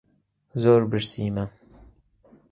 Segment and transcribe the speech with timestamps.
[0.61, 1.45] زۆر برسیمە.